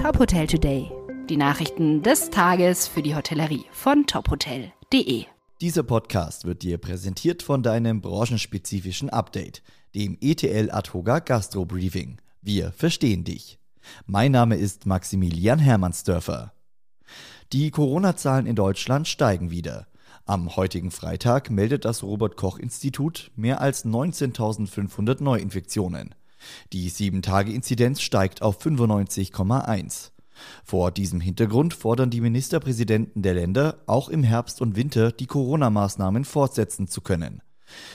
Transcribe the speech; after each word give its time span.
Top 0.00 0.18
Hotel 0.18 0.46
Today. 0.46 0.90
Die 1.28 1.36
Nachrichten 1.36 2.02
des 2.02 2.30
Tages 2.30 2.86
für 2.88 3.02
die 3.02 3.14
Hotellerie 3.14 3.66
von 3.70 4.06
tophotel.de. 4.06 5.26
Dieser 5.60 5.82
Podcast 5.82 6.46
wird 6.46 6.62
dir 6.62 6.78
präsentiert 6.78 7.42
von 7.42 7.62
deinem 7.62 8.00
branchenspezifischen 8.00 9.10
Update, 9.10 9.62
dem 9.94 10.16
ETL 10.22 10.70
Adhoga 10.70 11.18
Gastro 11.18 11.66
Briefing. 11.66 12.16
Wir 12.40 12.72
verstehen 12.72 13.24
dich. 13.24 13.58
Mein 14.06 14.32
Name 14.32 14.56
ist 14.56 14.86
Maximilian 14.86 15.58
Hermannsdörfer. 15.58 16.54
Die 17.52 17.70
Corona-Zahlen 17.70 18.46
in 18.46 18.56
Deutschland 18.56 19.06
steigen 19.06 19.50
wieder. 19.50 19.86
Am 20.24 20.56
heutigen 20.56 20.90
Freitag 20.90 21.50
meldet 21.50 21.84
das 21.84 22.02
Robert 22.02 22.38
Koch 22.38 22.58
Institut 22.58 23.30
mehr 23.36 23.60
als 23.60 23.84
19.500 23.84 25.22
Neuinfektionen. 25.22 26.14
Die 26.72 26.90
7-Tage-Inzidenz 26.90 28.00
steigt 28.00 28.42
auf 28.42 28.64
95,1. 28.64 30.10
Vor 30.64 30.90
diesem 30.90 31.20
Hintergrund 31.20 31.74
fordern 31.74 32.10
die 32.10 32.20
Ministerpräsidenten 32.20 33.22
der 33.22 33.34
Länder, 33.34 33.82
auch 33.86 34.08
im 34.08 34.22
Herbst 34.22 34.60
und 34.60 34.76
Winter 34.76 35.12
die 35.12 35.26
Corona-Maßnahmen 35.26 36.24
fortsetzen 36.24 36.88
zu 36.88 37.00
können. 37.00 37.42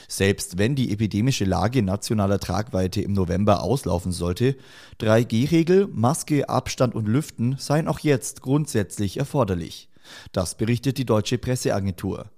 Selbst 0.08 0.58
wenn 0.58 0.74
die 0.74 0.90
epidemische 0.92 1.44
Lage 1.44 1.82
nationaler 1.82 2.40
Tragweite 2.40 3.02
im 3.02 3.12
November 3.12 3.62
auslaufen 3.62 4.12
sollte, 4.12 4.56
3G-Regel, 5.00 5.88
Maske, 5.92 6.48
Abstand 6.48 6.94
und 6.94 7.08
Lüften 7.08 7.56
seien 7.58 7.88
auch 7.88 7.98
jetzt 7.98 8.40
grundsätzlich 8.40 9.18
erforderlich. 9.18 9.90
Das 10.32 10.56
berichtet 10.56 10.98
die 10.98 11.04
deutsche 11.04 11.36
Presseagentur. 11.36 12.30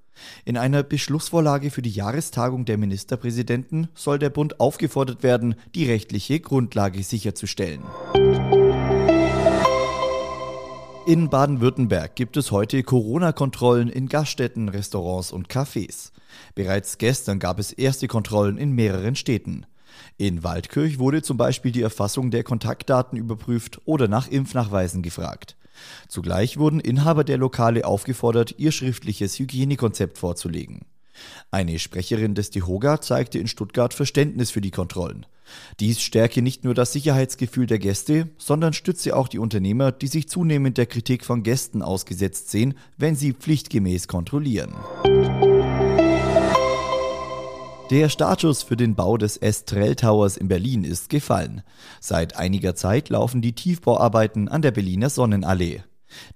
In 0.44 0.56
einer 0.56 0.82
Beschlussvorlage 0.82 1.70
für 1.70 1.82
die 1.82 1.90
Jahrestagung 1.90 2.64
der 2.64 2.78
Ministerpräsidenten 2.78 3.88
soll 3.94 4.18
der 4.18 4.30
Bund 4.30 4.60
aufgefordert 4.60 5.22
werden, 5.22 5.54
die 5.74 5.86
rechtliche 5.86 6.40
Grundlage 6.40 7.02
sicherzustellen. 7.02 7.82
In 11.06 11.30
Baden-Württemberg 11.30 12.16
gibt 12.16 12.36
es 12.36 12.50
heute 12.50 12.82
Corona-Kontrollen 12.82 13.88
in 13.88 14.08
Gaststätten, 14.08 14.68
Restaurants 14.68 15.32
und 15.32 15.48
Cafés. 15.48 16.12
Bereits 16.54 16.98
gestern 16.98 17.38
gab 17.38 17.58
es 17.58 17.72
erste 17.72 18.08
Kontrollen 18.08 18.58
in 18.58 18.72
mehreren 18.72 19.16
Städten. 19.16 19.64
In 20.18 20.44
Waldkirch 20.44 20.98
wurde 20.98 21.22
zum 21.22 21.36
Beispiel 21.36 21.72
die 21.72 21.80
Erfassung 21.82 22.30
der 22.30 22.44
Kontaktdaten 22.44 23.16
überprüft 23.16 23.80
oder 23.86 24.06
nach 24.06 24.28
Impfnachweisen 24.28 25.00
gefragt. 25.02 25.56
Zugleich 26.08 26.58
wurden 26.58 26.80
Inhaber 26.80 27.24
der 27.24 27.38
Lokale 27.38 27.84
aufgefordert, 27.84 28.54
ihr 28.58 28.72
schriftliches 28.72 29.38
Hygienekonzept 29.38 30.18
vorzulegen. 30.18 30.82
Eine 31.50 31.78
Sprecherin 31.78 32.34
des 32.34 32.50
DEHOGA 32.50 33.00
zeigte 33.00 33.38
in 33.38 33.48
Stuttgart 33.48 33.94
Verständnis 33.94 34.50
für 34.50 34.60
die 34.60 34.70
Kontrollen. 34.70 35.26
Dies 35.80 36.00
stärke 36.00 36.42
nicht 36.42 36.64
nur 36.64 36.74
das 36.74 36.92
Sicherheitsgefühl 36.92 37.66
der 37.66 37.78
Gäste, 37.78 38.28
sondern 38.38 38.72
stütze 38.74 39.16
auch 39.16 39.28
die 39.28 39.38
Unternehmer, 39.38 39.92
die 39.92 40.08
sich 40.08 40.28
zunehmend 40.28 40.76
der 40.76 40.86
Kritik 40.86 41.24
von 41.24 41.42
Gästen 41.42 41.82
ausgesetzt 41.82 42.50
sehen, 42.50 42.74
wenn 42.96 43.16
sie 43.16 43.32
pflichtgemäß 43.32 44.08
kontrollieren. 44.08 44.74
Der 47.90 48.10
Startschuss 48.10 48.62
für 48.62 48.76
den 48.76 48.94
Bau 48.94 49.16
des 49.16 49.38
Estrell 49.38 49.96
Towers 49.96 50.36
in 50.36 50.48
Berlin 50.48 50.84
ist 50.84 51.08
gefallen. 51.08 51.62
Seit 52.00 52.36
einiger 52.36 52.74
Zeit 52.74 53.08
laufen 53.08 53.40
die 53.40 53.54
Tiefbauarbeiten 53.54 54.48
an 54.48 54.60
der 54.60 54.72
Berliner 54.72 55.08
Sonnenallee. 55.08 55.82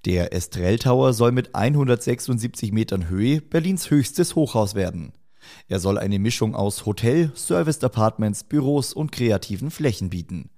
Der 0.07 0.33
Estrell 0.33 0.79
Tower 0.79 1.13
soll 1.13 1.31
mit 1.31 1.55
176 1.55 2.73
Metern 2.73 3.11
Höhe 3.11 3.43
Berlins 3.43 3.91
höchstes 3.91 4.35
Hochhaus 4.35 4.75
werden. 4.75 5.13
Er 5.69 5.79
soll 5.79 5.99
eine 5.99 6.19
Mischung 6.19 6.55
aus 6.55 6.87
Hotel, 6.87 7.33
Serviced 7.35 7.85
Apartments, 7.85 8.45
Büros 8.45 8.95
und 8.95 9.13
kreativen 9.13 9.71
Flächen 9.71 10.09
bieten. 10.09 10.49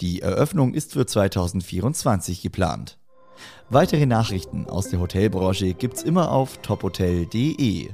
Die 0.00 0.22
Eröffnung 0.22 0.74
ist 0.74 0.92
für 0.92 1.06
2024 1.06 2.40
geplant. 2.40 2.98
Weitere 3.68 4.06
Nachrichten 4.06 4.66
aus 4.66 4.90
der 4.90 5.00
Hotelbranche 5.00 5.74
gibt's 5.74 6.04
immer 6.04 6.30
auf 6.30 6.58
tophotel.de. 6.58 7.90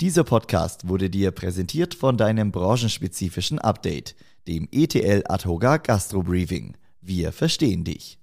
Dieser 0.00 0.22
Podcast 0.22 0.86
wurde 0.86 1.10
dir 1.10 1.32
präsentiert 1.32 1.92
von 1.92 2.16
deinem 2.16 2.52
branchenspezifischen 2.52 3.58
Update, 3.58 4.14
dem 4.46 4.68
ETL 4.70 5.24
Adhoga 5.26 5.78
Gastro 5.78 6.22
Briefing. 6.22 6.76
Wir 7.00 7.32
verstehen 7.32 7.82
dich. 7.82 8.20